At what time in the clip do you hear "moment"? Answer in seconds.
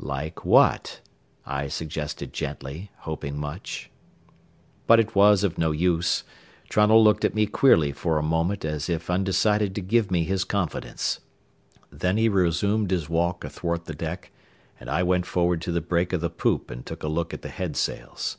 8.24-8.64